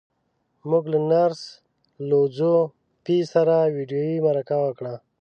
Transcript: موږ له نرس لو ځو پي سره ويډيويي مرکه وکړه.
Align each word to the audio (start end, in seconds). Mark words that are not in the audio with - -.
موږ 0.69 0.83
له 0.93 0.99
نرس 1.11 1.41
لو 2.09 2.21
ځو 2.37 2.53
پي 3.03 3.17
سره 3.33 3.55
ويډيويي 3.75 4.17
مرکه 4.27 4.55
وکړه. 4.63 4.93